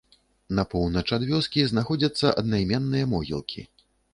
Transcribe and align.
На 0.59 0.63
поўнач 0.71 1.03
ад 1.17 1.27
вёскі 1.31 1.67
знаходзяцца 1.73 2.33
аднайменныя 2.43 3.05
могілкі. 3.13 3.61